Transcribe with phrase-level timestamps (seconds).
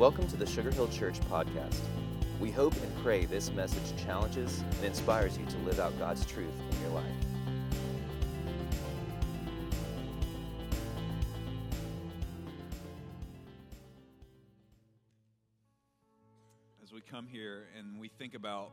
[0.00, 1.78] Welcome to the Sugar Hill Church podcast.
[2.40, 6.54] We hope and pray this message challenges and inspires you to live out God's truth
[6.70, 7.04] in your life.
[16.82, 18.70] As we come here and we think about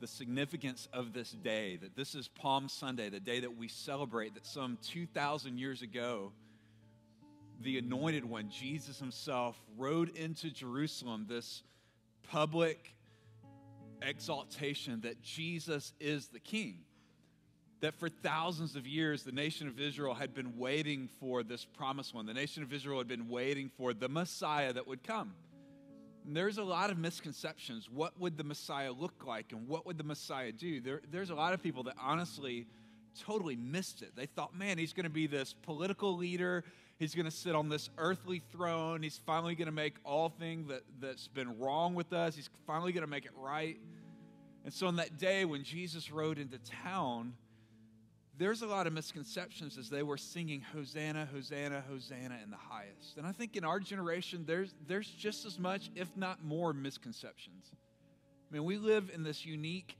[0.00, 4.34] the significance of this day, that this is Palm Sunday, the day that we celebrate
[4.34, 6.32] that some 2,000 years ago,
[7.60, 11.62] the anointed one, Jesus himself, rode into Jerusalem, this
[12.30, 12.94] public
[14.02, 16.78] exaltation that Jesus is the king.
[17.80, 22.14] That for thousands of years, the nation of Israel had been waiting for this promised
[22.14, 22.26] one.
[22.26, 25.32] The nation of Israel had been waiting for the Messiah that would come.
[26.26, 27.88] And there's a lot of misconceptions.
[27.90, 30.80] What would the Messiah look like and what would the Messiah do?
[30.80, 32.66] There, there's a lot of people that honestly
[33.18, 34.14] totally missed it.
[34.14, 36.64] They thought, man, he's going to be this political leader.
[37.00, 39.02] He's going to sit on this earthly throne.
[39.02, 42.36] He's finally going to make all things that, that's been wrong with us.
[42.36, 43.78] He's finally going to make it right.
[44.66, 47.32] And so on that day when Jesus rode into town,
[48.36, 53.16] there's a lot of misconceptions as they were singing Hosanna, Hosanna, Hosanna in the highest.
[53.16, 57.70] And I think in our generation, there's, there's just as much, if not more, misconceptions.
[58.50, 59.96] I mean, we live in this unique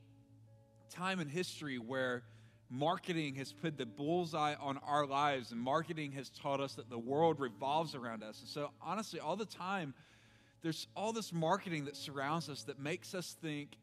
[0.91, 2.25] time in history where
[2.71, 6.99] marketing has put the bullseye on our lives, and marketing has taught us that the
[6.99, 8.41] world revolves around us.
[8.41, 9.93] And so, honestly, all the time,
[10.63, 13.77] there's all this marketing that surrounds us that makes us think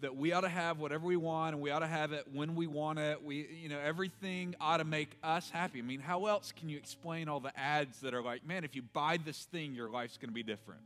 [0.00, 2.56] that we ought to have whatever we want and we ought to have it when
[2.56, 3.22] we want it.
[3.22, 5.78] We, you know, everything ought to make us happy.
[5.78, 8.74] I mean, how else can you explain all the ads that are like, man, if
[8.74, 10.80] you buy this thing, your life's going to be different?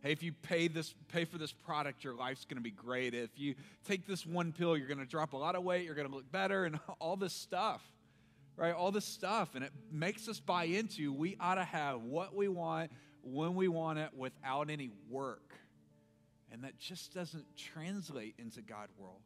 [0.00, 3.14] Hey, if you pay this, pay for this product, your life's going to be great.
[3.14, 5.84] If you take this one pill, you're going to drop a lot of weight.
[5.84, 7.82] You're going to look better, and all this stuff,
[8.56, 8.72] right?
[8.72, 12.46] All this stuff, and it makes us buy into we ought to have what we
[12.46, 12.92] want
[13.22, 15.52] when we want it without any work,
[16.52, 19.20] and that just doesn't translate into God world.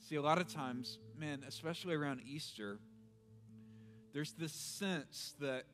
[0.00, 2.78] See, a lot of times, man, especially around Easter,
[4.12, 5.64] there's this sense that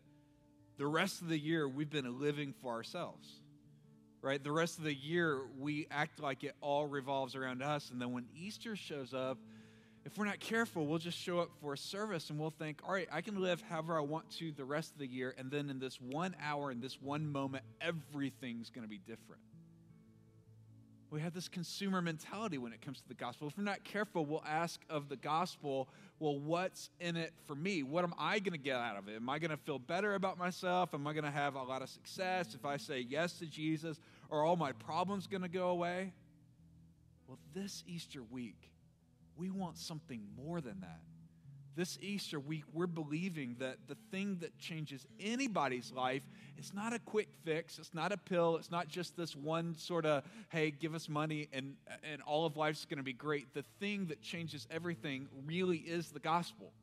[0.79, 3.40] the rest of the year we've been living for ourselves
[4.23, 4.43] right?
[4.43, 7.91] The rest of the year, we act like it all revolves around us.
[7.91, 9.39] And then when Easter shows up,
[10.05, 12.93] if we're not careful, we'll just show up for a service and we'll think, all
[12.93, 15.35] right, I can live however I want to the rest of the year.
[15.37, 19.43] And then in this one hour, in this one moment, everything's going to be different.
[21.10, 23.48] We have this consumer mentality when it comes to the gospel.
[23.48, 25.88] If we're not careful, we'll ask of the gospel,
[26.21, 27.82] well, what's in it for me?
[27.82, 29.16] What am I going to get out of it?
[29.16, 30.94] Am I going to feel better about myself?
[30.94, 33.98] Am I going to have a lot of success if I say yes to Jesus?
[34.31, 36.12] Are all my problems going to go away?
[37.27, 38.71] Well, this Easter week,
[39.37, 41.00] we want something more than that.
[41.81, 46.21] This Easter week, we're believing that the thing that changes anybody's life
[46.59, 47.79] is not a quick fix.
[47.79, 48.59] It's not a pill.
[48.59, 51.77] It's not just this one sort of, hey, give us money and,
[52.13, 53.55] and all of life's going to be great.
[53.55, 56.75] The thing that changes everything really is the gospel.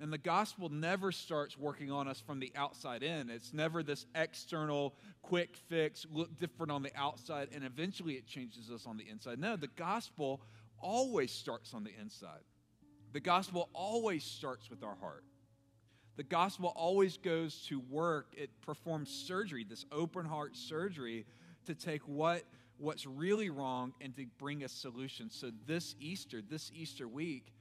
[0.00, 3.28] And the gospel never starts working on us from the outside in.
[3.28, 8.70] It's never this external quick fix, look different on the outside, and eventually it changes
[8.70, 9.38] us on the inside.
[9.38, 10.40] No, the gospel
[10.80, 12.40] always starts on the inside.
[13.12, 15.24] The gospel always starts with our heart.
[16.16, 18.28] The gospel always goes to work.
[18.36, 21.26] It performs surgery, this open heart surgery,
[21.66, 22.42] to take what
[22.78, 25.30] what's really wrong and to bring a solution.
[25.30, 27.52] So this Easter, this Easter week,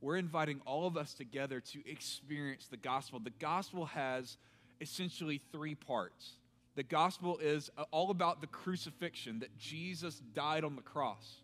[0.00, 3.20] we're inviting all of us together to experience the gospel.
[3.20, 4.36] The gospel has
[4.80, 6.38] essentially three parts.
[6.74, 11.36] The gospel is all about the crucifixion, that Jesus died on the cross.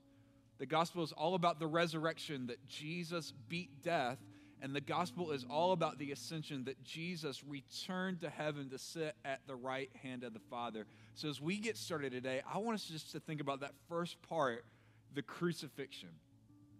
[0.61, 4.19] The gospel is all about the resurrection, that Jesus beat death.
[4.63, 9.17] And the gospel is all about the ascension, that Jesus returned to heaven to sit
[9.25, 10.85] at the right hand of the Father.
[11.15, 14.21] So as we get started today, I want us just to think about that first
[14.21, 14.67] part,
[15.15, 16.11] the crucifixion.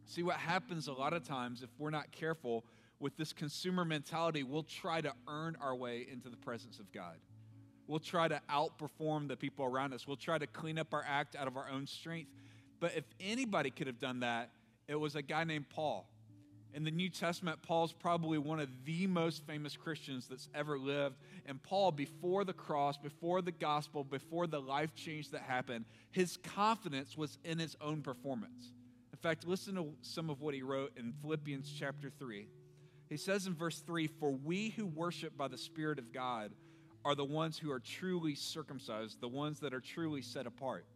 [0.05, 2.67] See, what happens a lot of times, if we're not careful
[2.99, 7.17] with this consumer mentality, we'll try to earn our way into the presence of God.
[7.87, 10.07] We'll try to outperform the people around us.
[10.07, 12.31] We'll try to clean up our act out of our own strength.
[12.81, 14.51] But if anybody could have done that,
[14.89, 16.09] it was a guy named Paul.
[16.73, 21.17] In the New Testament, Paul's probably one of the most famous Christians that's ever lived.
[21.47, 26.37] And Paul, before the cross, before the gospel, before the life change that happened, his
[26.37, 28.73] confidence was in his own performance.
[29.13, 32.47] In fact, listen to some of what he wrote in Philippians chapter 3.
[33.09, 36.53] He says in verse 3 For we who worship by the Spirit of God
[37.05, 40.87] are the ones who are truly circumcised, the ones that are truly set apart.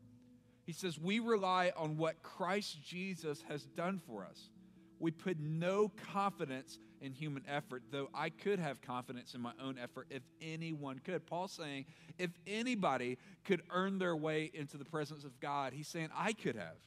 [0.64, 4.50] He says, We rely on what Christ Jesus has done for us.
[4.98, 9.76] We put no confidence in human effort, though I could have confidence in my own
[9.78, 11.26] effort if anyone could.
[11.26, 11.84] Paul's saying,
[12.18, 16.56] if anybody could earn their way into the presence of God, he's saying, I could
[16.56, 16.78] have.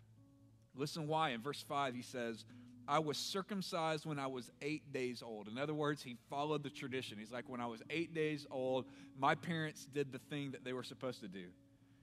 [0.74, 1.30] Listen why.
[1.30, 2.46] In verse 5, he says,
[2.88, 5.48] I was circumcised when I was eight days old.
[5.48, 7.18] In other words, he followed the tradition.
[7.20, 8.86] He's like, when I was eight days old,
[9.20, 11.48] my parents did the thing that they were supposed to do.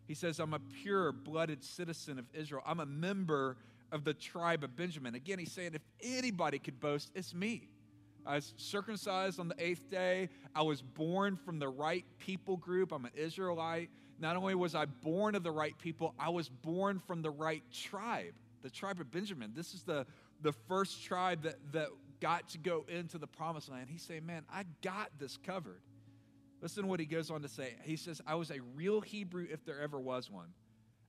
[0.06, 2.62] He says, I'm a pure blooded citizen of Israel.
[2.66, 3.56] I'm a member
[3.92, 5.14] of the tribe of Benjamin.
[5.14, 7.68] Again, he's saying, if anybody could boast, it's me.
[8.26, 10.30] I was circumcised on the eighth day.
[10.54, 12.92] I was born from the right people group.
[12.92, 13.90] I'm an Israelite.
[14.18, 17.62] Not only was I born of the right people, I was born from the right
[17.72, 19.52] tribe, the tribe of Benjamin.
[19.54, 20.06] This is the
[20.40, 21.88] the first tribe that, that
[22.20, 23.88] got to go into the promised land.
[23.90, 25.80] He's saying, Man, I got this covered.
[26.64, 27.74] Listen to what he goes on to say.
[27.82, 30.48] He says, I was a real Hebrew if there ever was one.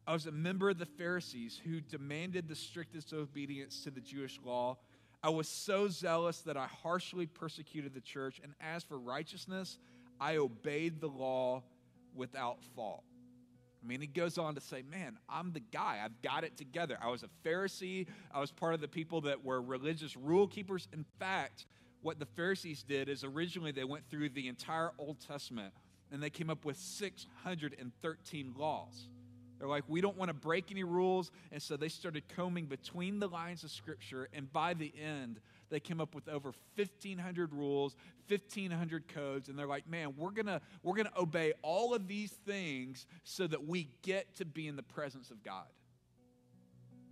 [0.06, 4.38] I was a member of the Pharisees who demanded the strictest obedience to the Jewish
[4.44, 4.76] law.
[5.24, 8.42] I was so zealous that I harshly persecuted the church.
[8.44, 9.80] And as for righteousness,
[10.20, 11.64] I obeyed the law
[12.14, 13.06] without fault.
[13.82, 16.02] I mean, he goes on to say, Man, I'm the guy.
[16.04, 16.98] I've got it together.
[17.02, 18.08] I was a Pharisee.
[18.34, 20.90] I was part of the people that were religious rule keepers.
[20.92, 21.66] In fact,
[22.06, 25.74] what the Pharisees did is originally they went through the entire Old Testament
[26.12, 29.08] and they came up with 613 laws.
[29.58, 31.32] They're like, we don't want to break any rules.
[31.52, 34.30] And so they started combing between the lines of Scripture.
[34.34, 35.40] And by the end,
[35.72, 37.96] they came up with over 1,500 rules,
[38.28, 39.50] 1,500 codes.
[39.50, 43.48] And they're like, man, we're going to we're to obey all of these things so
[43.48, 45.66] that we get to be in the presence of God.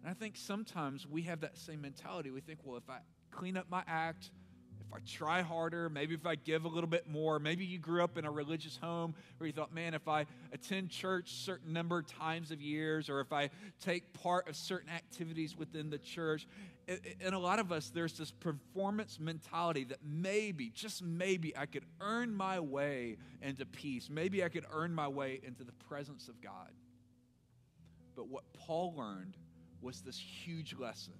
[0.03, 2.29] And I think sometimes we have that same mentality.
[2.29, 2.99] We think, well, if I
[3.31, 4.29] clean up my act,
[4.95, 8.17] I try harder, maybe if I give a little bit more, maybe you grew up
[8.17, 12.07] in a religious home where you thought, man, if I attend church certain number of
[12.07, 13.49] times of years, or if I
[13.81, 16.47] take part of certain activities within the church,
[17.21, 21.85] in a lot of us, there's this performance mentality that maybe, just maybe, I could
[22.01, 24.09] earn my way into peace.
[24.11, 26.71] Maybe I could earn my way into the presence of God.
[28.15, 29.37] But what Paul learned
[29.81, 31.13] was this huge lesson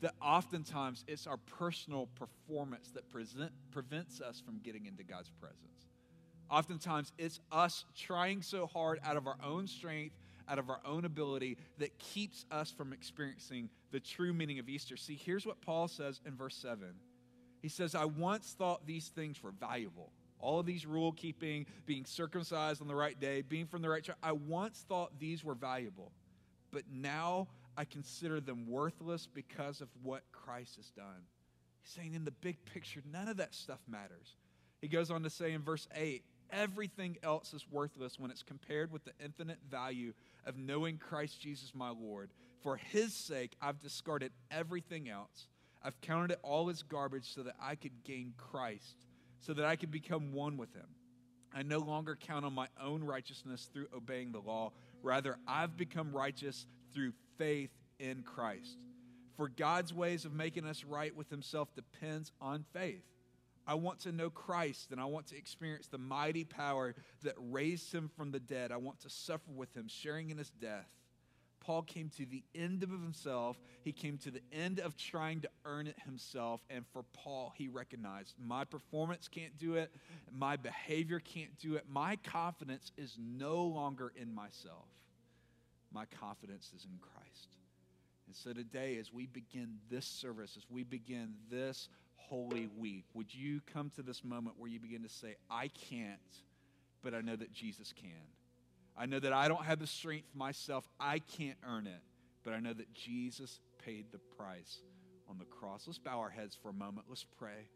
[0.00, 5.88] that oftentimes it's our personal performance that present, prevents us from getting into God's presence.
[6.50, 10.16] Oftentimes it's us trying so hard out of our own strength,
[10.48, 14.96] out of our own ability, that keeps us from experiencing the true meaning of Easter.
[14.96, 16.78] See, here's what Paul says in verse 7.
[17.62, 20.10] He says, I once thought these things were valuable.
[20.40, 24.02] All of these rule keeping, being circumcised on the right day, being from the right
[24.02, 26.10] tribe, I once thought these were valuable.
[26.72, 27.48] But now
[27.80, 31.24] I consider them worthless because of what Christ has done.
[31.80, 34.36] He's saying in the big picture, none of that stuff matters.
[34.82, 38.92] He goes on to say in verse 8, everything else is worthless when it's compared
[38.92, 40.12] with the infinite value
[40.44, 42.28] of knowing Christ Jesus my Lord.
[42.62, 45.48] For his sake, I've discarded everything else.
[45.82, 49.06] I've counted it all as garbage so that I could gain Christ,
[49.40, 50.88] so that I could become one with him.
[51.54, 54.72] I no longer count on my own righteousness through obeying the law.
[55.02, 58.76] Rather, I've become righteous through faith in Christ.
[59.36, 63.02] For God's ways of making us right with Himself depends on faith.
[63.66, 67.92] I want to know Christ and I want to experience the mighty power that raised
[67.92, 68.70] Him from the dead.
[68.70, 70.88] I want to suffer with Him, sharing in His death.
[71.60, 73.56] Paul came to the end of himself.
[73.82, 76.62] He came to the end of trying to earn it himself.
[76.70, 79.94] And for Paul, he recognized my performance can't do it,
[80.32, 81.84] my behavior can't do it.
[81.88, 84.86] My confidence is no longer in myself.
[85.92, 87.56] My confidence is in Christ.
[88.26, 93.34] And so today, as we begin this service, as we begin this Holy Week, would
[93.34, 96.20] you come to this moment where you begin to say, I can't,
[97.02, 98.10] but I know that Jesus can.
[98.96, 102.02] I know that I don't have the strength myself, I can't earn it,
[102.44, 104.78] but I know that Jesus paid the price
[105.28, 105.84] on the cross.
[105.86, 107.06] Let's bow our heads for a moment.
[107.08, 107.68] Let's pray.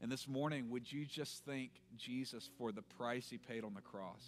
[0.00, 3.80] And this morning, would you just thank Jesus for the price he paid on the
[3.80, 4.22] cross?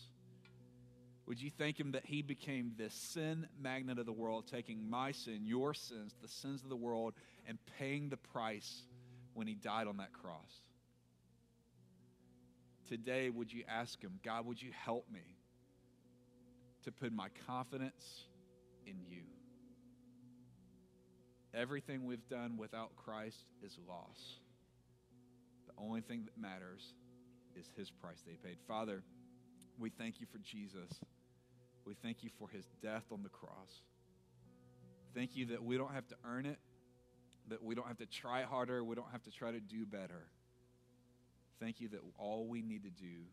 [1.27, 5.11] Would you thank him that he became the sin magnet of the world, taking my
[5.11, 7.15] sin, your sins, the sins of the world,
[7.49, 8.83] and paying the price
[9.35, 10.63] when he died on that cross?
[12.89, 15.37] Today, would you ask him, God, would you help me
[16.85, 18.27] to put my confidence
[18.87, 19.23] in you?
[21.53, 24.39] Everything we've done without Christ is loss.
[25.67, 26.95] The only thing that matters
[27.59, 28.59] is his price they paid.
[28.69, 29.03] Father,
[29.79, 31.01] we thank you for Jesus.
[31.87, 33.83] We thank you for his death on the cross.
[35.15, 36.59] Thank you that we don't have to earn it,
[37.49, 40.27] that we don't have to try harder, we don't have to try to do better.
[41.61, 43.25] Thank you that all we need to do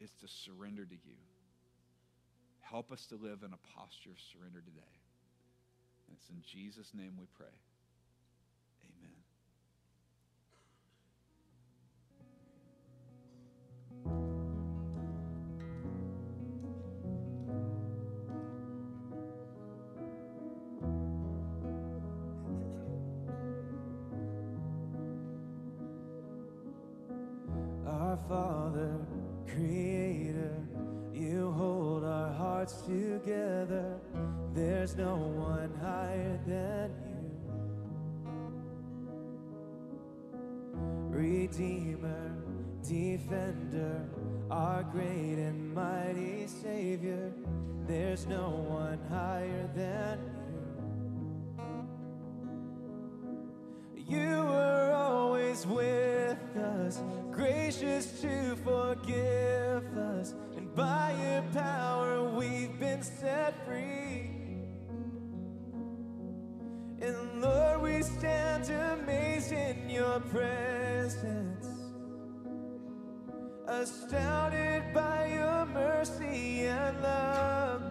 [0.00, 1.16] is to surrender to you.
[2.60, 4.94] Help us to live in a posture of surrender today.
[6.06, 7.46] And it's in Jesus' name we pray.
[28.14, 28.94] Our Father,
[29.44, 30.54] Creator,
[31.12, 33.98] you hold our hearts together.
[34.54, 37.24] There's no one higher than you.
[41.08, 42.36] Redeemer,
[42.86, 44.08] Defender,
[44.48, 47.32] our great and mighty Savior.
[47.88, 50.20] There's no one higher than
[53.96, 54.16] you.
[54.16, 57.02] You were always with us,
[57.34, 64.30] gracious to forgive us, and by your power we've been set free.
[67.00, 71.66] And Lord, we stand amazed in your presence,
[73.66, 77.82] astounded by your mercy and love.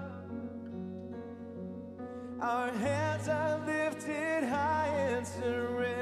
[2.42, 5.93] Our hands are lifted high in surrender.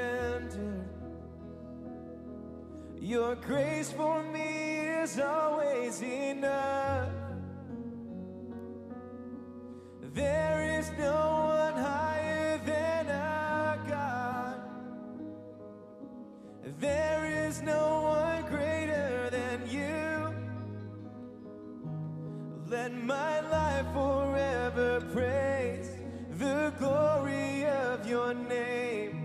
[3.02, 7.08] Your grace for me is always enough.
[10.14, 11.16] There is no
[11.48, 14.60] one higher than our God.
[16.78, 20.32] There is no one greater than you.
[22.68, 25.90] Let my life forever praise
[26.38, 29.21] the glory of your name.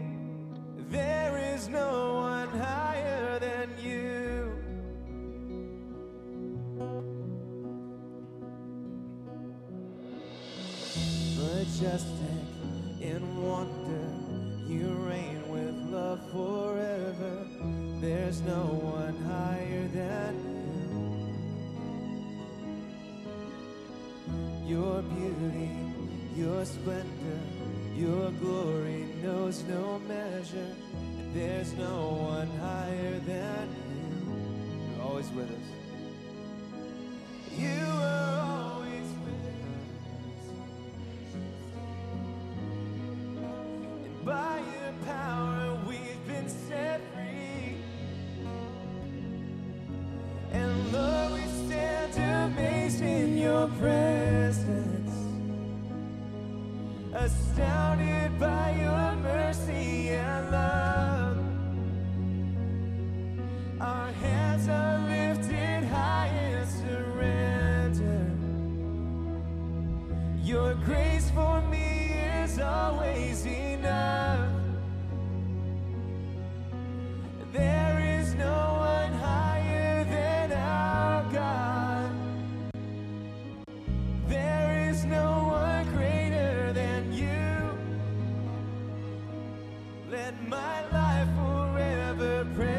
[90.17, 92.76] Let my life forever praise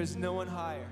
[0.00, 0.89] There is no one higher.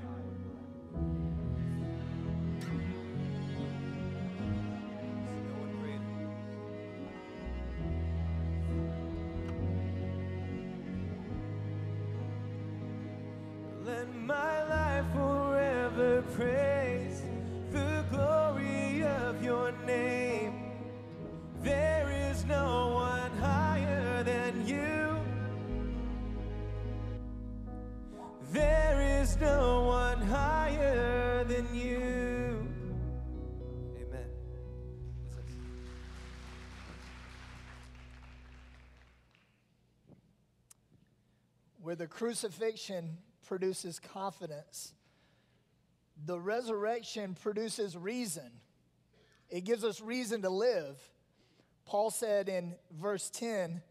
[41.99, 44.93] The crucifixion produces confidence,
[46.25, 48.50] the resurrection produces reason.
[49.50, 50.99] It gives us reason to live.
[51.87, 53.83] Paul said in verse 10,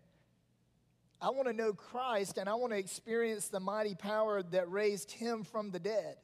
[1.19, 5.11] I want to know Christ and I want to experience the mighty power that raised
[5.11, 6.15] him from the dead.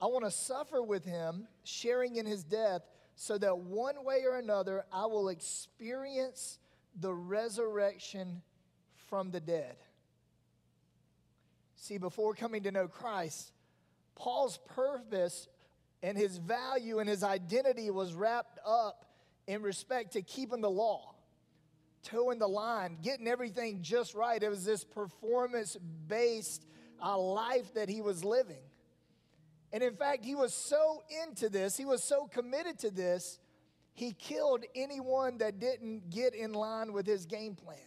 [0.00, 2.82] I want to suffer with him, sharing in his death,
[3.16, 6.58] so that one way or another I will experience
[6.98, 8.42] the resurrection
[9.08, 9.76] from the dead.
[11.80, 13.52] See, before coming to know Christ,
[14.14, 15.48] Paul's purpose
[16.02, 19.06] and his value and his identity was wrapped up
[19.46, 21.14] in respect to keeping the law,
[22.02, 24.42] toeing the line, getting everything just right.
[24.42, 26.66] It was this performance based
[27.02, 28.62] uh, life that he was living.
[29.72, 33.38] And in fact, he was so into this, he was so committed to this,
[33.94, 37.78] he killed anyone that didn't get in line with his game plan.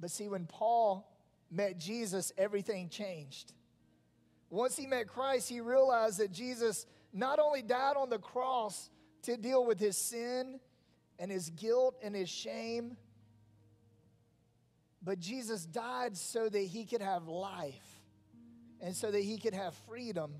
[0.00, 1.08] But see, when Paul
[1.50, 3.52] met Jesus, everything changed.
[4.50, 8.90] Once he met Christ, he realized that Jesus not only died on the cross
[9.22, 10.60] to deal with his sin
[11.18, 12.96] and his guilt and his shame,
[15.02, 18.00] but Jesus died so that he could have life
[18.80, 20.32] and so that he could have freedom.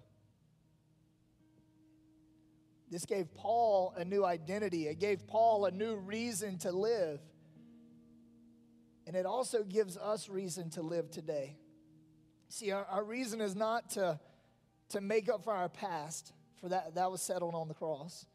[2.90, 7.21] This gave Paul a new identity, it gave Paul a new reason to live.
[9.09, 11.57] And it also gives us reason to live today.
[12.51, 14.21] See, our, our reason is not to,
[14.90, 18.27] to make up for our past, for that, that was settled on the cross.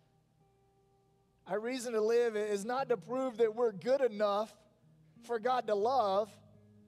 [1.46, 4.52] Our reason to live is not to prove that we're good enough
[5.28, 6.32] for God to love.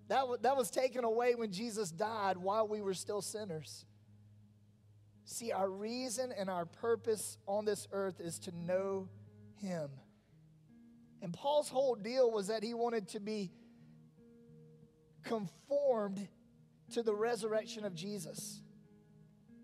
[0.07, 3.85] That, w- that was taken away when Jesus died while we were still sinners.
[5.25, 9.09] See, our reason and our purpose on this earth is to know
[9.61, 9.91] Him.
[11.21, 13.51] And Paul's whole deal was that he wanted to be
[15.25, 16.27] conformed
[16.93, 18.61] to the resurrection of Jesus.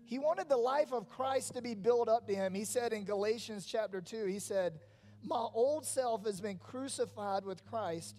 [0.04, 2.52] He wanted the life of Christ to be built up to him.
[2.52, 4.78] He said in Galatians chapter 2, he said,
[5.24, 8.16] My old self has been crucified with Christ,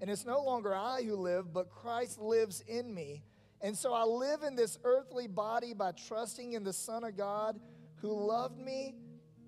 [0.00, 3.24] and it's no longer I who live, but Christ lives in me.
[3.60, 7.60] And so I live in this earthly body by trusting in the Son of God
[7.96, 8.94] who loved me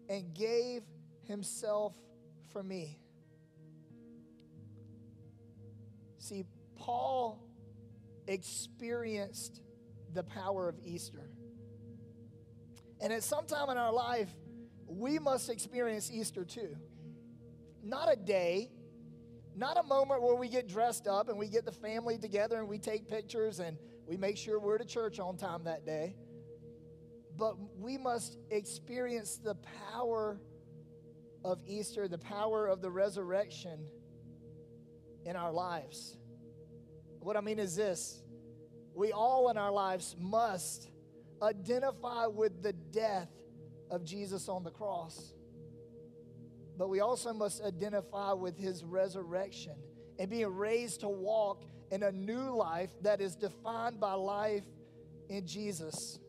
[0.09, 0.83] and gave
[1.23, 1.95] himself
[2.53, 2.99] for me.
[6.19, 6.45] See,
[6.87, 7.42] Paul
[8.29, 9.61] experienced
[10.14, 11.29] the power of Easter.
[13.01, 14.31] And at some time in our life,
[14.87, 16.77] we must experience Easter too.
[17.83, 18.70] Not a day,
[19.57, 22.68] not a moment where we get dressed up and we get the family together and
[22.68, 26.14] we take pictures and we make sure we're to church on time that day.
[27.37, 29.57] But we must experience the
[29.90, 30.40] power
[31.44, 33.88] of Easter, the power of the resurrection
[35.25, 36.16] in our lives.
[37.27, 38.23] What I mean is this
[38.95, 40.89] we all in our lives must
[41.43, 43.29] identify with the death
[43.91, 45.35] of Jesus on the cross.
[46.79, 49.75] But we also must identify with his resurrection
[50.21, 54.65] and being raised to walk in a new life that is defined by life
[55.29, 56.21] in Jesus.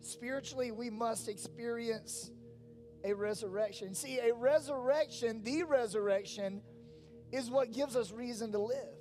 [0.00, 2.30] Spiritually, we must experience
[3.02, 3.96] a resurrection.
[3.96, 6.62] See, a resurrection, the resurrection,
[7.32, 8.97] is what gives us reason to live.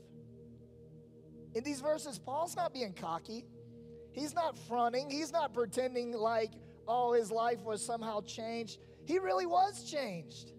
[1.57, 3.43] In these verses, Paul's not being cocky.
[4.11, 5.09] He's not fronting.
[5.09, 6.51] He's not pretending like,
[6.87, 8.77] oh, his life was somehow changed.
[9.05, 10.51] He really was changed.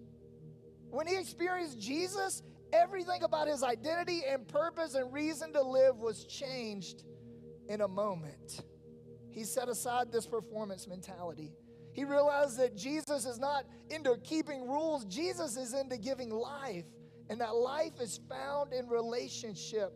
[0.90, 6.24] When he experienced Jesus, everything about his identity and purpose and reason to live was
[6.24, 7.04] changed
[7.68, 8.64] in a moment.
[9.30, 11.52] He set aside this performance mentality.
[11.92, 16.87] He realized that Jesus is not into keeping rules, Jesus is into giving life.
[17.30, 19.92] And that life is found in relationship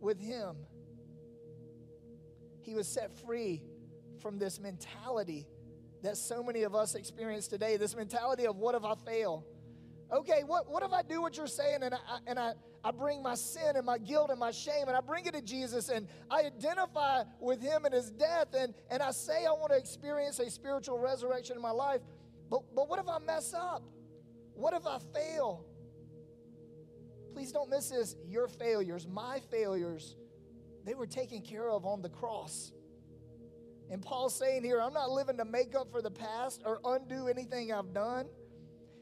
[0.00, 0.56] with Him.
[2.62, 3.62] He was set free
[4.20, 5.46] from this mentality
[6.02, 9.44] that so many of us experience today this mentality of what if I fail?
[10.12, 13.22] Okay, what, what if I do what you're saying and, I, and I, I bring
[13.22, 16.08] my sin and my guilt and my shame and I bring it to Jesus and
[16.28, 20.40] I identify with him and his death and, and I say I want to experience
[20.40, 22.00] a spiritual resurrection in my life,
[22.50, 23.84] but, but what if I mess up?
[24.54, 25.64] What if I fail?
[27.40, 28.16] Please don't miss this.
[28.28, 30.14] Your failures, my failures,
[30.84, 32.70] they were taken care of on the cross.
[33.90, 37.28] And Paul's saying here, I'm not living to make up for the past or undo
[37.28, 38.26] anything I've done.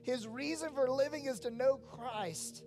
[0.03, 2.63] His reason for living is to know Christ.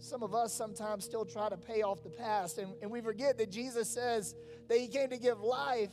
[0.00, 3.38] Some of us sometimes still try to pay off the past, and, and we forget
[3.38, 4.34] that Jesus says
[4.68, 5.88] that He came to give life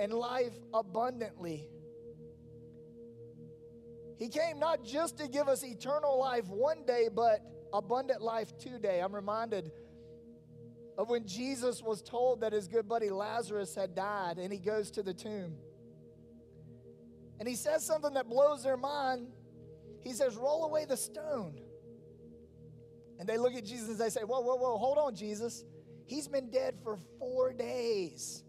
[0.00, 1.68] and life abundantly.
[4.20, 7.40] He came not just to give us eternal life one day, but
[7.72, 9.00] abundant life today.
[9.00, 9.72] I'm reminded
[10.98, 14.90] of when Jesus was told that his good buddy Lazarus had died, and he goes
[14.92, 15.54] to the tomb.
[17.38, 19.28] And he says something that blows their mind.
[20.02, 21.58] He says, Roll away the stone.
[23.18, 25.64] And they look at Jesus and they say, Whoa, whoa, whoa, hold on, Jesus.
[26.04, 28.44] He's been dead for four days.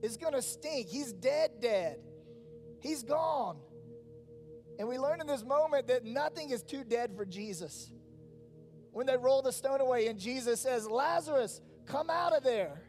[0.00, 0.86] It's gonna stink.
[0.86, 1.98] He's dead, dead.
[2.80, 3.58] He's gone.
[4.78, 7.90] And we learn in this moment that nothing is too dead for Jesus.
[8.92, 12.82] When they roll the stone away, and Jesus says, Lazarus, come out of there.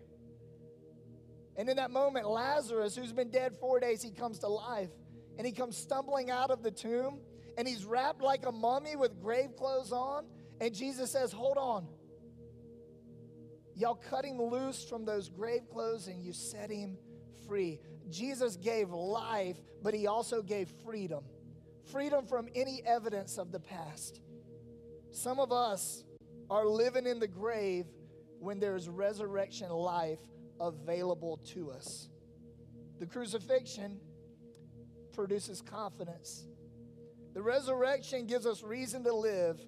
[1.57, 4.89] And in that moment, Lazarus, who's been dead four days, he comes to life.
[5.37, 7.19] And he comes stumbling out of the tomb.
[7.57, 10.25] And he's wrapped like a mummy with grave clothes on.
[10.59, 11.87] And Jesus says, Hold on.
[13.75, 16.97] Y'all cut him loose from those grave clothes and you set him
[17.45, 17.79] free.
[18.09, 21.23] Jesus gave life, but he also gave freedom
[21.91, 24.21] freedom from any evidence of the past.
[25.11, 26.03] Some of us
[26.49, 27.85] are living in the grave
[28.39, 30.19] when there's resurrection life
[30.59, 32.09] available to us.
[32.99, 33.99] The crucifixion
[35.13, 36.45] produces confidence.
[37.33, 39.59] The resurrection gives us reason to live.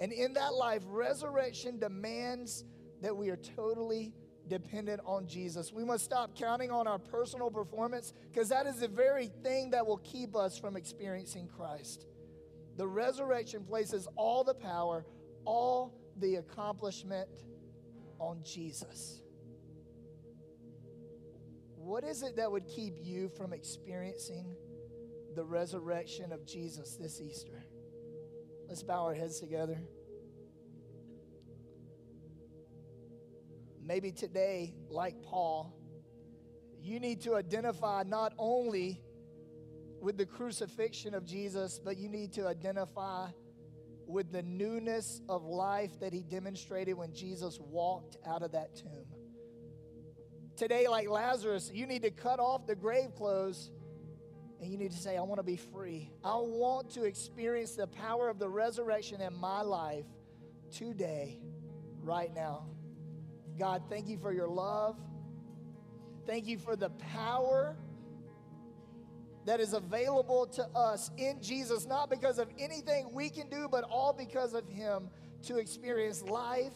[0.00, 2.64] And in that life, resurrection demands
[3.02, 4.14] that we are totally
[4.48, 5.72] dependent on Jesus.
[5.72, 9.86] We must stop counting on our personal performance because that is the very thing that
[9.86, 12.06] will keep us from experiencing Christ.
[12.76, 15.04] The resurrection places all the power,
[15.44, 17.28] all the accomplishment
[18.18, 19.20] on Jesus.
[21.76, 24.54] What is it that would keep you from experiencing
[25.34, 27.64] the resurrection of Jesus this Easter?
[28.68, 29.82] Let's bow our heads together.
[33.84, 35.76] Maybe today, like Paul,
[36.80, 39.02] you need to identify not only
[40.00, 43.28] with the crucifixion of Jesus, but you need to identify
[44.06, 49.06] with the newness of life that he demonstrated when Jesus walked out of that tomb.
[50.56, 53.70] Today, like Lazarus, you need to cut off the grave clothes
[54.60, 56.12] and you need to say, I want to be free.
[56.22, 60.06] I want to experience the power of the resurrection in my life
[60.70, 61.40] today,
[62.00, 62.66] right now.
[63.58, 64.96] God, thank you for your love.
[66.26, 67.76] Thank you for the power
[69.44, 73.84] that is available to us in Jesus, not because of anything we can do, but
[73.84, 75.10] all because of Him
[75.44, 76.74] to experience life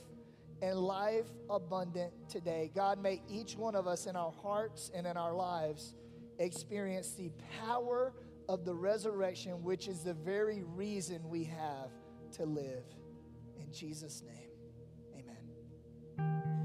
[0.63, 2.71] and life abundant today.
[2.75, 5.95] God, may each one of us in our hearts and in our lives
[6.39, 7.31] experience the
[7.65, 8.13] power
[8.49, 11.91] of the resurrection, which is the very reason we have
[12.33, 12.85] to live.
[13.61, 14.47] In Jesus' name.
[16.19, 16.56] You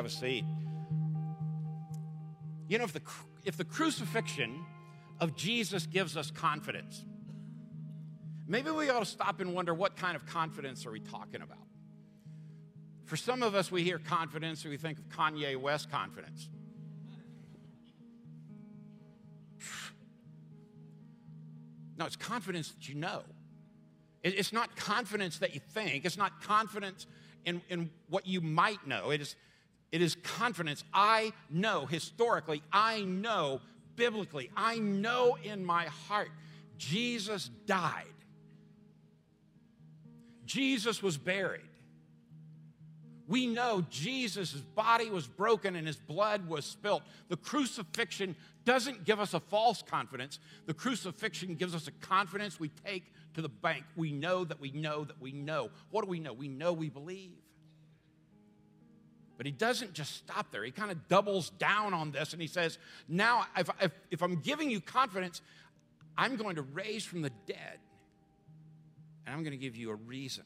[0.00, 0.46] Have a seat.
[2.68, 3.02] You know, if the,
[3.44, 4.64] if the crucifixion
[5.20, 7.04] of Jesus gives us confidence,
[8.48, 11.66] maybe we ought to stop and wonder what kind of confidence are we talking about?
[13.04, 16.48] For some of us, we hear confidence and we think of Kanye West confidence.
[21.98, 23.20] No, it's confidence that you know.
[24.24, 26.06] It's not confidence that you think.
[26.06, 27.06] It's not confidence
[27.44, 29.10] in, in what you might know.
[29.10, 29.36] It is,
[29.92, 30.84] it is confidence.
[30.92, 33.60] I know historically, I know
[33.96, 36.30] biblically, I know in my heart
[36.78, 38.06] Jesus died.
[40.46, 41.60] Jesus was buried.
[43.28, 47.04] We know Jesus' body was broken and his blood was spilt.
[47.28, 50.40] The crucifixion doesn't give us a false confidence.
[50.66, 53.84] The crucifixion gives us a confidence we take to the bank.
[53.94, 55.70] We know that we know that we know.
[55.90, 56.32] What do we know?
[56.32, 57.39] We know we believe.
[59.40, 60.62] But he doesn't just stop there.
[60.64, 62.76] He kind of doubles down on this and he says,
[63.08, 65.40] Now, if, if, if I'm giving you confidence,
[66.14, 67.78] I'm going to raise from the dead
[69.24, 70.44] and I'm going to give you a reason.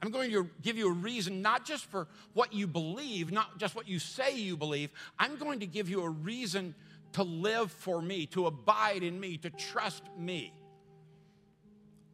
[0.00, 3.74] I'm going to give you a reason, not just for what you believe, not just
[3.74, 4.88] what you say you believe.
[5.18, 6.74] I'm going to give you a reason
[7.12, 10.54] to live for me, to abide in me, to trust me.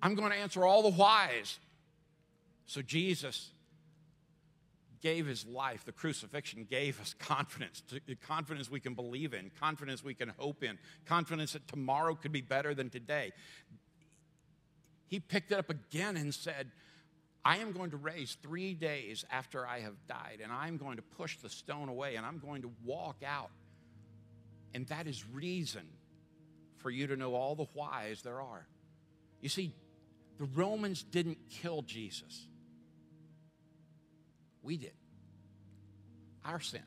[0.02, 1.61] I'm going to answer all the whys.
[2.66, 3.51] So Jesus
[5.02, 7.82] gave his life, the crucifixion gave us confidence,
[8.26, 12.40] confidence we can believe in, confidence we can hope in, confidence that tomorrow could be
[12.40, 13.32] better than today.
[15.08, 16.70] He picked it up again and said,
[17.44, 21.02] I am going to raise three days after I have died, and I'm going to
[21.02, 23.50] push the stone away, and I'm going to walk out.
[24.74, 25.82] And that is reason
[26.78, 28.66] for you to know all the whys there are.
[29.40, 29.74] You see,
[30.38, 32.46] the Romans didn't kill Jesus,
[34.62, 34.92] we did.
[36.44, 36.83] Our sin.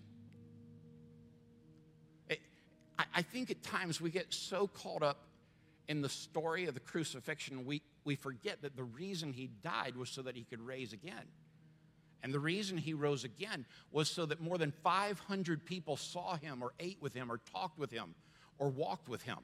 [2.30, 2.42] It-
[2.98, 5.26] I, I think at times we get so caught up
[5.88, 10.10] in the story of the crucifixion, we, we forget that the reason he died was
[10.10, 11.26] so that he could raise again.
[12.24, 16.64] And the reason he rose again was so that more than 500 people saw him
[16.64, 18.16] or ate with him or talked with him
[18.58, 19.38] or walked with him.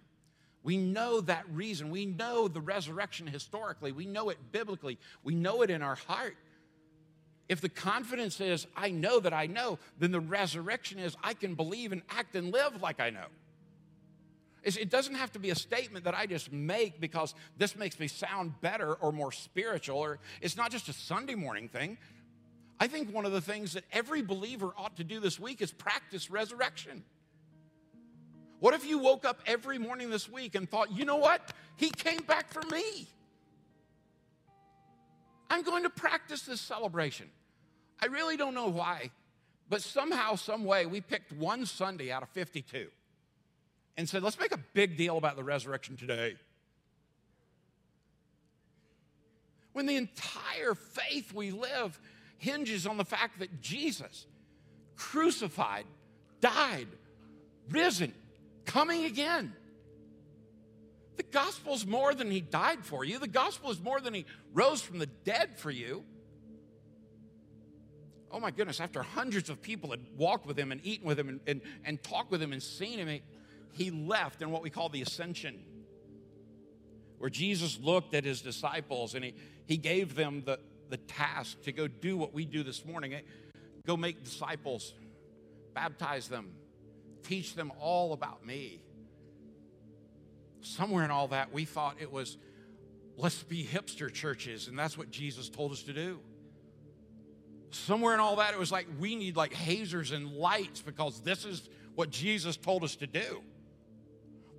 [0.64, 1.90] We know that reason.
[1.92, 3.92] We know the resurrection historically.
[3.92, 4.98] We know it biblically.
[5.24, 6.38] We know it in our heart.
[7.50, 11.56] If the confidence is, I know that I know, then the resurrection is, I can
[11.56, 13.26] believe and act and live like I know.
[14.64, 18.08] It doesn't have to be a statement that I just make because this makes me
[18.08, 21.98] sound better or more spiritual, or it's not just a Sunday morning thing.
[22.80, 25.72] I think one of the things that every believer ought to do this week is
[25.72, 27.04] practice resurrection.
[28.60, 31.54] What if you woke up every morning this week and thought, you know what?
[31.76, 33.08] He came back for me.
[35.52, 37.30] I'm going to practice this celebration.
[38.00, 39.12] I really don't know why,
[39.70, 42.88] but somehow, some way, we picked one Sunday out of 52
[43.98, 46.36] and said, let's make a big deal about the resurrection today.
[49.74, 52.00] When the entire faith we live
[52.38, 54.28] hinges on the fact that Jesus,
[54.96, 55.84] crucified,
[56.40, 56.88] died,
[57.70, 58.14] risen,
[58.64, 59.54] coming again.
[61.18, 63.20] The gospel is more than he died for you.
[63.20, 66.04] The gospel is more than he rose from the dead for you.
[68.32, 71.28] Oh my goodness, after hundreds of people had walked with him and eaten with him
[71.28, 73.22] and, and, and talked with him and seen him, he,
[73.74, 75.60] he left in what we call the ascension,
[77.18, 81.74] where Jesus looked at his disciples and he, he gave them the, the task to
[81.74, 83.22] go do what we do this morning eh,
[83.86, 84.94] go make disciples,
[85.74, 86.52] baptize them,
[87.24, 88.82] teach them all about me.
[90.62, 92.38] Somewhere in all that, we thought it was
[93.18, 96.20] let's be hipster churches, and that's what Jesus told us to do.
[97.72, 101.46] Somewhere in all that, it was like we need like hazers and lights because this
[101.46, 103.42] is what Jesus told us to do.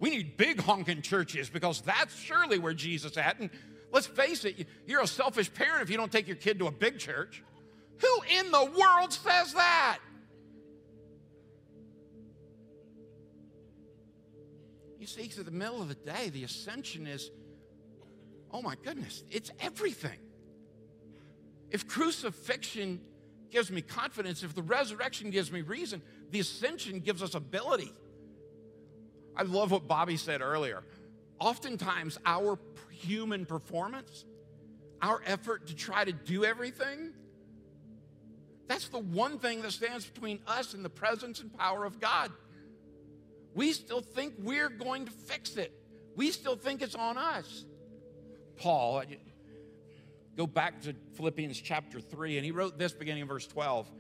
[0.01, 3.39] We need big honking churches because that's surely where Jesus at.
[3.39, 3.51] And
[3.93, 6.73] let's face it, you're a selfish parent if you don't take your kid to a
[6.73, 7.43] big church.
[7.99, 9.99] Who in the world says that?
[15.03, 17.33] You see, to the middle of the day, the ascension is,
[18.53, 20.21] oh my goodness, it's everything.
[21.73, 23.01] If crucifixion
[23.51, 27.93] gives me confidence, if the resurrection gives me reason, the ascension gives us ability.
[29.35, 30.85] I love what Bobby said earlier.
[31.41, 32.57] Oftentimes, our
[32.93, 34.25] human performance,
[35.03, 37.11] our effort to try to do everything,
[38.69, 42.31] that's the one thing that stands between us and the presence and power of God.
[43.55, 45.73] We still think we're going to fix it.
[46.17, 47.65] We still think it's on us.
[48.57, 49.03] Paul,
[50.37, 53.91] go back to Philippians chapter 3, and he wrote this beginning in verse 12.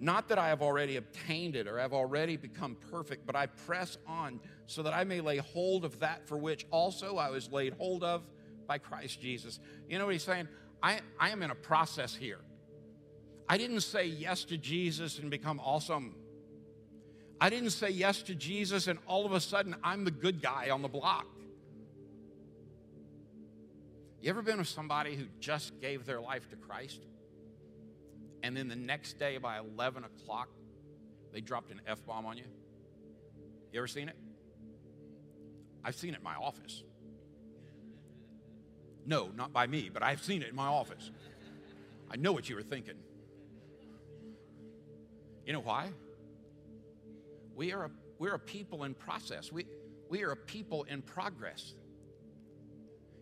[0.00, 3.96] Not that I have already obtained it or have already become perfect, but I press
[4.06, 7.74] on so that I may lay hold of that for which also I was laid
[7.74, 8.22] hold of
[8.66, 9.60] by Christ Jesus.
[9.88, 10.48] You know what he's saying?
[10.82, 12.40] I, I am in a process here.
[13.48, 16.16] I didn't say yes to Jesus and become awesome.
[17.40, 20.70] I didn't say yes to Jesus and all of a sudden I'm the good guy
[20.70, 21.26] on the block.
[24.20, 27.04] You ever been with somebody who just gave their life to Christ?
[28.42, 30.48] And then the next day by 11 o'clock,
[31.32, 32.44] they dropped an F bomb on you?
[33.72, 34.16] You ever seen it?
[35.84, 36.82] I've seen it in my office.
[39.04, 41.10] No, not by me, but I've seen it in my office.
[42.10, 42.96] I know what you were thinking.
[45.44, 45.88] You know why?
[47.54, 49.52] We are a, we're a people in process.
[49.52, 49.66] We,
[50.08, 51.74] we are a people in progress.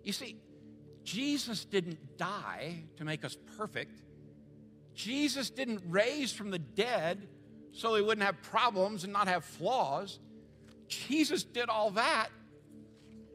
[0.02, 0.36] You see,
[1.04, 4.02] Jesus didn't die to make us perfect.
[4.94, 7.28] Jesus didn't raise from the dead
[7.72, 10.18] so he wouldn't have problems and not have flaws.
[10.88, 12.28] Jesus did all that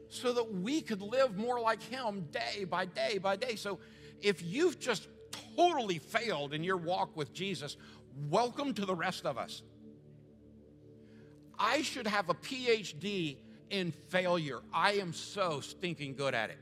[0.08, 3.56] so that we could live more like him day by day by day.
[3.56, 3.78] So
[4.20, 5.08] if you've just
[5.56, 7.76] totally failed in your walk with Jesus,
[8.28, 9.62] welcome to the rest of us.
[11.58, 13.36] I should have a PhD
[13.70, 14.60] in failure.
[14.72, 16.58] I am so stinking good at it.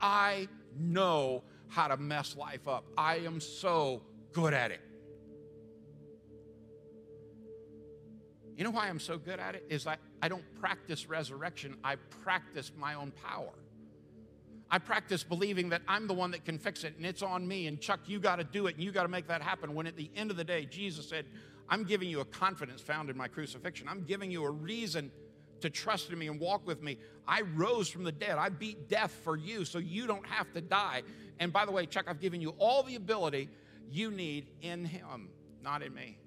[0.00, 0.48] I
[0.78, 2.84] know how to mess life up.
[2.96, 4.02] I am so
[4.32, 4.80] good at it.
[8.56, 9.64] You know why I'm so good at it?
[9.68, 11.94] Is I, I don't practice resurrection, I
[12.24, 13.52] practice my own power.
[14.70, 17.68] I practice believing that I'm the one that can fix it and it's on me.
[17.68, 19.74] And Chuck, you got to do it and you got to make that happen.
[19.74, 21.24] When at the end of the day, Jesus said,
[21.68, 23.88] I'm giving you a confidence found in my crucifixion.
[23.88, 25.10] I'm giving you a reason
[25.60, 26.98] to trust in me and walk with me.
[27.26, 28.38] I rose from the dead.
[28.38, 31.02] I beat death for you so you don't have to die.
[31.38, 33.48] And by the way, Chuck, I've given you all the ability
[33.90, 35.28] you need in Him,
[35.62, 36.18] not in me.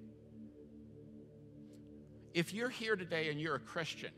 [2.33, 4.11] If you're here today and you're a Christian,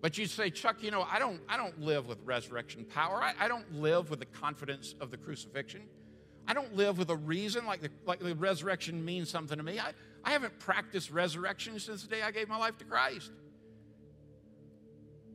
[0.00, 3.22] but you say, Chuck, you know, I don't, I don't live with resurrection power.
[3.22, 5.82] I, I don't live with the confidence of the crucifixion.
[6.46, 9.78] I don't live with a reason like the, like the resurrection means something to me.
[9.78, 9.92] I,
[10.24, 13.30] I haven't practiced resurrection since the day I gave my life to Christ.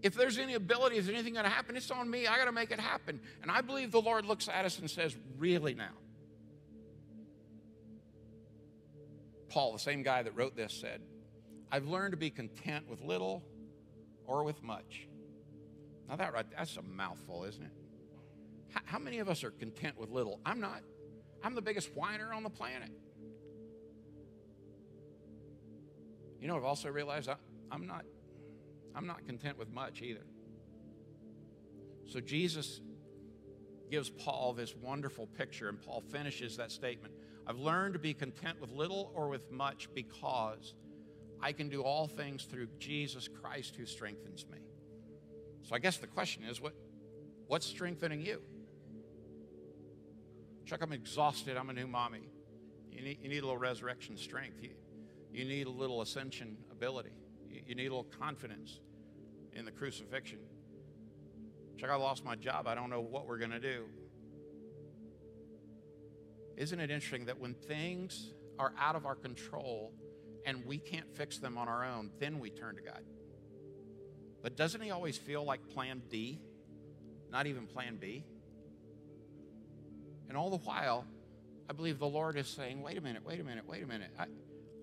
[0.01, 2.27] If there's any ability, if there's anything going to happen, it's on me.
[2.27, 3.19] I got to make it happen.
[3.41, 5.93] And I believe the Lord looks at us and says, Really now?
[9.49, 11.01] Paul, the same guy that wrote this, said,
[11.71, 13.41] I've learned to be content with little
[14.27, 15.07] or with much.
[16.09, 17.71] Now, that right, that's a mouthful, isn't it?
[18.69, 20.39] How, how many of us are content with little?
[20.45, 20.83] I'm not.
[21.43, 22.89] I'm the biggest whiner on the planet.
[26.39, 27.35] You know, I've also realized I,
[27.71, 28.05] I'm not
[28.95, 30.25] I'm not content with much either.
[32.05, 32.79] So Jesus
[33.89, 37.13] gives Paul this wonderful picture, and Paul finishes that statement.
[37.47, 40.73] I've learned to be content with little or with much because
[41.41, 44.59] I can do all things through Jesus Christ who strengthens me.
[45.63, 46.73] So I guess the question is what,
[47.47, 48.41] what's strengthening you?
[50.65, 51.57] Chuck, I'm exhausted.
[51.57, 52.27] I'm a new mommy.
[52.91, 54.57] You need, you need a little resurrection strength.
[54.61, 54.71] You,
[55.31, 57.11] you need a little ascension ability.
[57.47, 58.79] You, you need a little confidence
[59.53, 60.39] in the crucifixion.
[61.77, 62.67] Chuck, I lost my job.
[62.67, 63.85] I don't know what we're going to do.
[66.57, 69.91] Isn't it interesting that when things are out of our control
[70.45, 73.03] and we can't fix them on our own, then we turn to God?
[74.41, 76.39] But doesn't He always feel like plan D,
[77.29, 78.23] not even plan B?
[80.29, 81.05] And all the while,
[81.69, 84.11] I believe the Lord is saying, wait a minute, wait a minute, wait a minute.
[84.17, 84.25] I,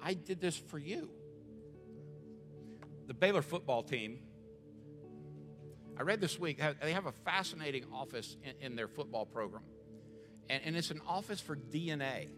[0.03, 1.11] I did this for you.
[3.07, 4.19] The Baylor football team,
[5.99, 9.63] I read this week, they have a fascinating office in, in their football program.
[10.49, 12.29] And, and, it's an office for DNA.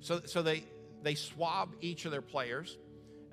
[0.00, 0.64] So, so they,
[1.02, 2.76] they swab each of their players.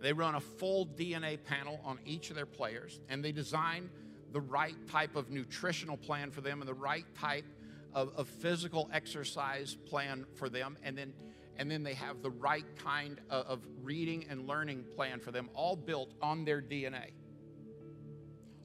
[0.01, 3.89] They run a full DNA panel on each of their players, and they design
[4.31, 7.45] the right type of nutritional plan for them and the right type
[7.93, 10.77] of, of physical exercise plan for them.
[10.83, 11.13] And then,
[11.57, 15.75] and then they have the right kind of reading and learning plan for them, all
[15.75, 17.11] built on their DNA.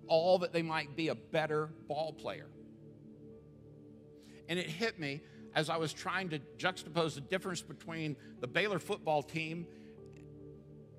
[0.07, 2.49] All that they might be a better ball player.
[4.49, 5.23] And it hit me
[5.55, 9.67] as I was trying to juxtapose the difference between the Baylor football team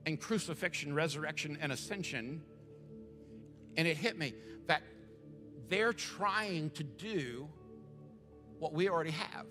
[0.06, 2.42] and crucifixion, resurrection, and ascension.
[3.78, 4.34] And it hit me
[4.68, 4.84] that
[5.70, 7.48] they're trying to do
[8.60, 9.45] what we already have.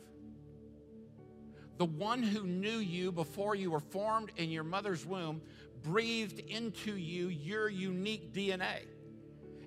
[1.78, 5.42] The one who knew you before you were formed in your mother's womb
[5.82, 8.86] breathed into you your unique DNA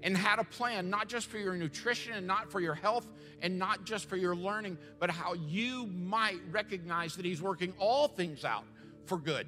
[0.04, 3.08] and had a plan, not just for your nutrition and not for your health
[3.42, 8.08] and not just for your learning, but how you might recognize that He's working all
[8.08, 8.66] things out
[9.08, 9.48] for good.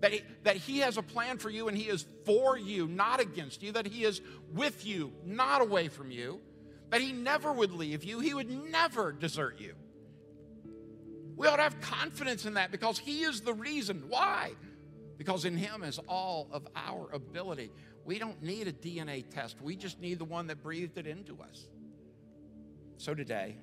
[0.00, 3.20] That he, that he has a plan for you and He is for you, not
[3.20, 4.20] against you, that He is
[4.52, 6.40] with you, not away from you,
[6.92, 9.74] that He never would leave you, He would never desert you.
[11.36, 14.04] We ought to have confidence in that because He is the reason.
[14.08, 14.52] Why?
[15.16, 17.72] Because in Him is all of our ability.
[18.04, 19.56] We don't need a DNA test.
[19.62, 21.66] We just need the one that breathed it into us.
[22.98, 23.56] So today,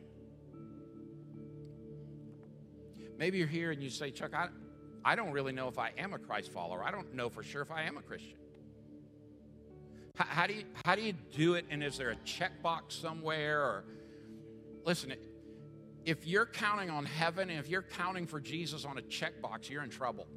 [3.19, 4.47] maybe you're here and you say, Chuck, I,
[5.05, 6.83] I don't really know if I am a Christ follower.
[6.83, 8.37] I don't know for sure if I am a Christian.
[10.19, 11.65] How, how do you how do you do it?
[11.71, 13.61] And is there a checkbox somewhere?
[13.61, 13.85] Or
[14.85, 15.13] listen,
[16.05, 19.83] if you're counting on heaven and if you're counting for Jesus on a checkbox, you're
[19.83, 20.27] in trouble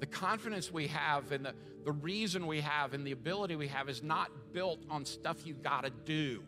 [0.00, 1.54] the confidence we have and the,
[1.84, 5.54] the reason we have and the ability we have is not built on stuff you
[5.54, 6.42] got to do.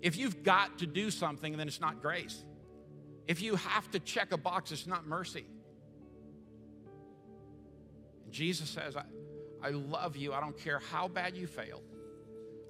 [0.00, 2.44] If you've got to do something, then it's not grace.
[3.26, 5.46] If you have to check a box, it's not mercy.
[8.34, 9.04] Jesus says, I,
[9.62, 10.32] I love you.
[10.32, 11.84] I don't care how bad you failed.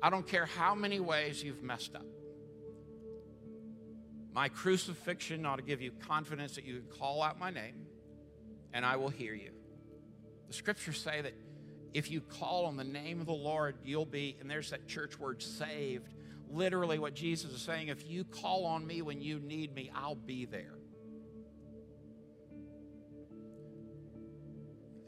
[0.03, 2.05] I don't care how many ways you've messed up.
[4.35, 7.87] My crucifixion ought to give you confidence that you can call out my name
[8.75, 9.53] and I will hear you.
[10.49, 11.33] The scriptures say that
[11.95, 15.19] if you call on the name of the Lord, you'll be, and there's that church
[15.19, 16.13] word saved.
[16.51, 20.15] Literally, what Jesus is saying if you call on me when you need me, I'll
[20.15, 20.74] be there.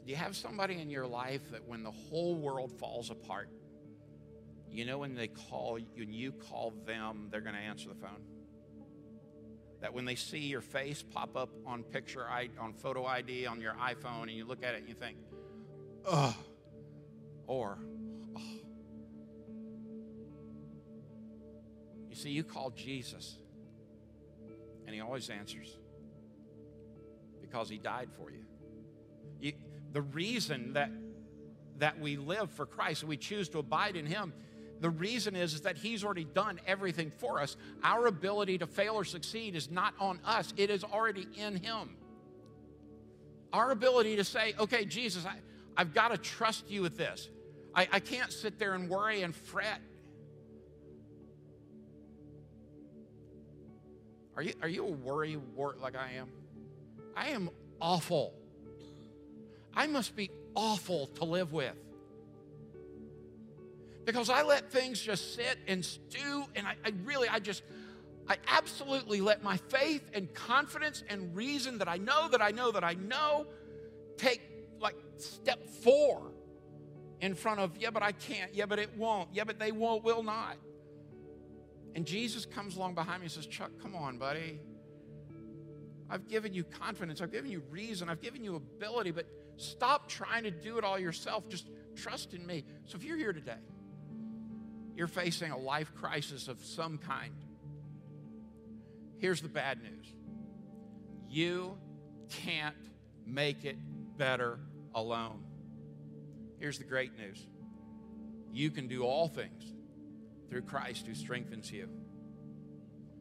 [0.07, 3.49] Do you have somebody in your life that when the whole world falls apart,
[4.71, 8.21] you know when they call, when you call them, they're going to answer the phone?
[9.81, 12.25] that when they see your face pop up on picture
[12.59, 15.17] on photo ID on your iPhone and you look at it and you think,
[16.07, 16.33] ugh,
[17.45, 17.77] or,
[18.35, 18.41] oh.
[22.09, 23.37] You see, you call Jesus
[24.85, 25.77] and he always answers
[27.41, 28.43] because he died for you.
[29.39, 29.53] you
[29.97, 30.91] the reason that
[31.79, 34.31] that we live for Christ we choose to abide in him
[34.79, 37.57] The reason is, is that He's already done everything for us.
[37.83, 41.95] Our ability to fail or succeed is not on us, it is already in Him.
[43.51, 45.37] Our ability to say, okay, Jesus, I,
[45.75, 47.29] I've got to trust you with this.
[47.73, 49.81] I, I can't sit there and worry and fret.
[54.35, 56.29] Are you, are you a worry wart like I am?
[57.15, 57.49] I am
[57.81, 58.33] awful.
[59.77, 61.75] I must be awful to live with.
[64.05, 67.61] Because I let things just sit and stew, and I, I really, I just,
[68.27, 72.71] I absolutely let my faith and confidence and reason that I know that I know
[72.71, 73.45] that I know
[74.17, 74.41] take
[74.79, 76.31] like step four
[77.21, 80.03] in front of, yeah, but I can't, yeah, but it won't, yeah, but they won't,
[80.03, 80.57] will not.
[81.93, 84.59] And Jesus comes along behind me and says, Chuck, come on, buddy.
[86.09, 89.27] I've given you confidence, I've given you reason, I've given you ability, but
[89.57, 91.49] stop trying to do it all yourself.
[91.49, 92.63] Just trust in me.
[92.85, 93.59] So if you're here today,
[94.95, 97.33] you're facing a life crisis of some kind.
[99.19, 100.13] Here's the bad news
[101.29, 101.77] you
[102.29, 102.75] can't
[103.25, 103.77] make it
[104.17, 104.59] better
[104.95, 105.43] alone.
[106.59, 107.45] Here's the great news
[108.51, 109.73] you can do all things
[110.49, 111.89] through Christ who strengthens you.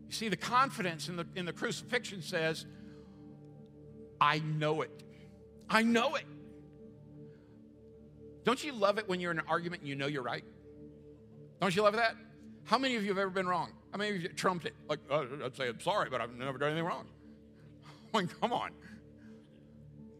[0.06, 2.64] You see, the confidence in the, in the crucifixion says,
[4.20, 5.02] I know it.
[5.68, 6.24] I know it.
[8.44, 10.44] Don't you love it when you're in an argument and you know you're right?
[11.60, 12.14] Don't you love that?
[12.64, 13.70] How many of you have ever been wrong?
[13.90, 14.74] How many of you trumped it?
[14.88, 17.06] Like, oh, I'd say I'm sorry, but I've never done anything wrong.
[18.14, 18.70] I mean, come on.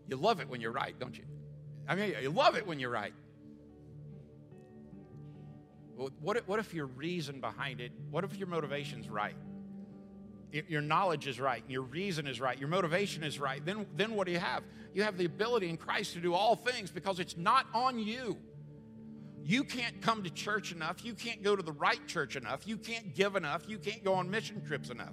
[0.09, 1.25] You love it when you're right, don't you?
[1.89, 3.13] I mean, you love it when you're right.
[6.21, 9.37] What, if, what if your reason behind it, what if your motivation's right?
[10.53, 13.65] Your knowledge is right, your reason is right, your motivation is right.
[13.65, 14.63] Then, then what do you have?
[14.95, 18.39] You have the ability in Christ to do all things because it's not on you.
[19.45, 21.05] You can't come to church enough.
[21.05, 22.67] You can't go to the right church enough.
[22.67, 23.69] You can't give enough.
[23.69, 25.13] You can't go on mission trips enough.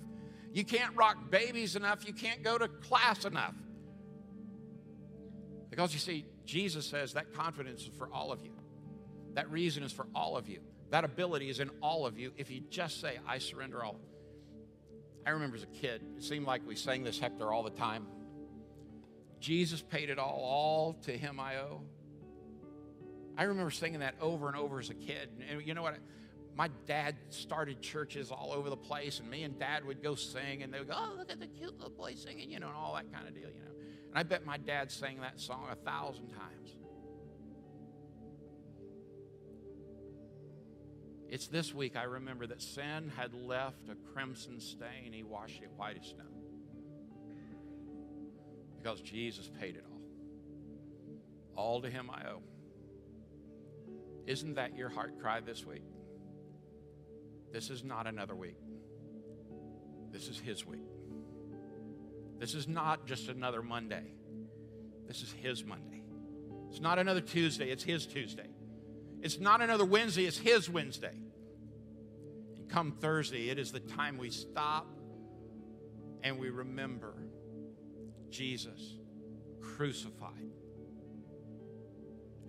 [0.54, 2.08] You can't rock babies enough.
[2.08, 3.56] You can't go to class enough.
[5.70, 8.52] Because you see, Jesus says that confidence is for all of you.
[9.34, 10.60] That reason is for all of you.
[10.92, 14.00] That ability is in all of you if you just say, I surrender all.
[15.26, 18.08] I remember as a kid, it seemed like we sang this Hector all the time.
[19.40, 21.82] Jesus paid it all, all to him I owe.
[23.38, 25.30] I remember singing that over and over as a kid.
[25.50, 25.98] And you know what?
[26.56, 30.62] My dad started churches all over the place, and me and dad would go sing,
[30.62, 32.76] and they would go, Oh, look at the cute little boy singing, you know, and
[32.76, 33.72] all that kind of deal, you know.
[34.10, 36.76] And I bet my dad sang that song a thousand times.
[41.30, 45.12] It's this week I remember that sin had left a crimson stain.
[45.12, 46.24] He washed it white as snow.
[48.82, 50.02] Because Jesus paid it all.
[51.56, 52.42] All to Him I owe.
[54.28, 55.84] Isn't that your heart cry this week?
[57.52, 58.58] This is not another week.
[60.12, 60.88] This is His week.
[62.40, 64.14] This is not just another Monday.
[65.08, 66.02] This is His Monday.
[66.70, 68.50] It's not another Tuesday, it's His Tuesday.
[69.24, 71.16] It's not another Wednesday, it's His Wednesday.
[72.58, 74.86] And come Thursday, it is the time we stop
[76.22, 77.16] and we remember
[78.30, 78.98] Jesus
[79.62, 80.52] crucified.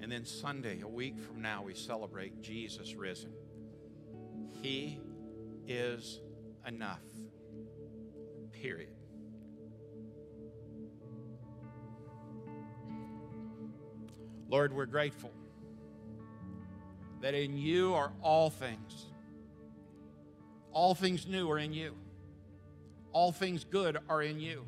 [0.01, 3.31] And then Sunday, a week from now, we celebrate Jesus risen.
[4.61, 4.99] He
[5.69, 6.21] is
[6.67, 6.99] enough.
[8.51, 8.91] Period.
[14.49, 15.31] Lord, we're grateful
[17.25, 19.07] that in you are all things.
[20.73, 21.95] All things new are in you.
[23.13, 24.67] All things good are in you.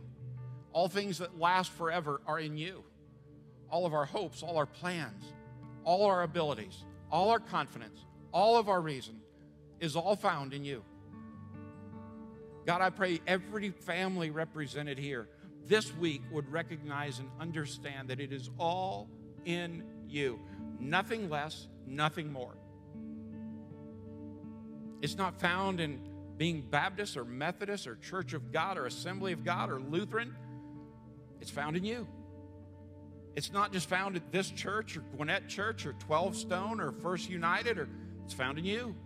[0.72, 2.82] All things that last forever are in you.
[3.70, 5.22] All of our hopes, all our plans,
[5.84, 6.82] all our abilities,
[7.12, 8.00] all our confidence,
[8.32, 9.20] all of our reason
[9.78, 10.82] is all found in you.
[12.64, 15.28] God, I pray every family represented here
[15.66, 19.10] this week would recognize and understand that it is all
[19.44, 20.40] in you.
[20.80, 22.56] Nothing less, nothing more.
[25.02, 26.00] It's not found in
[26.36, 30.34] being Baptist or Methodist or Church of God or Assembly of God or Lutheran.
[31.40, 32.06] It's found in you.
[33.36, 37.28] It's not just found at this church or Gwinnett Church or 12 Stone or First
[37.28, 37.88] United or
[38.24, 38.96] it's found in you.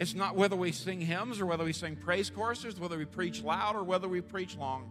[0.00, 3.42] It's not whether we sing hymns or whether we sing praise choruses, whether we preach
[3.42, 4.90] loud or whether we preach long.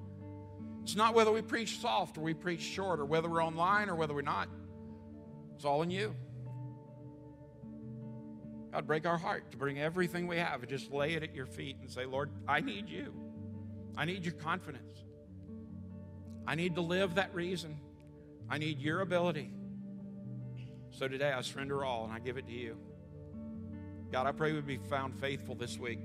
[0.87, 3.95] It's not whether we preach soft or we preach short or whether we're online or
[3.95, 4.47] whether we're not.
[5.53, 6.15] It's all in you.
[8.71, 11.45] God, break our heart to bring everything we have and just lay it at your
[11.45, 13.13] feet and say, Lord, I need you.
[13.97, 15.03] I need your confidence.
[16.47, 17.81] I need to live that reason.
[18.49, 19.51] I need your ability.
[20.91, 22.77] So today I surrender all and I give it to you.
[24.09, 25.99] God, I pray we'd be found faithful this week,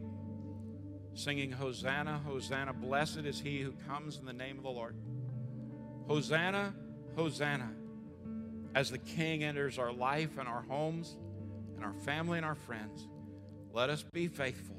[1.15, 2.73] singing Hosanna, Hosanna.
[2.73, 4.95] Blessed is he who comes in the name of the Lord.
[6.07, 6.75] Hosanna,
[7.17, 7.71] Hosanna.
[8.75, 11.17] As the King enters our life and our homes
[11.77, 13.07] and our family and our friends,
[13.73, 14.77] let us be faithful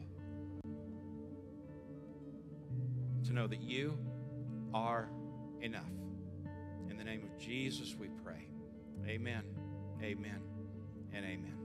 [3.26, 3.98] to know that you
[4.74, 5.10] are
[5.62, 5.84] enough.
[6.90, 8.48] In the name of Jesus, we pray.
[9.08, 9.44] Amen,
[10.02, 10.40] amen,
[11.14, 11.64] and amen.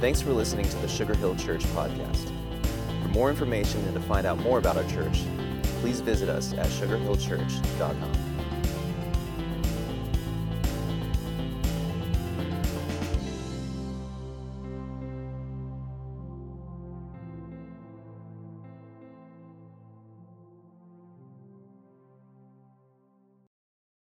[0.00, 2.32] Thanks for listening to the Sugar Hill Church podcast.
[3.02, 5.22] For more information and to find out more about our church,
[5.80, 8.21] please visit us at sugarhillchurch.com.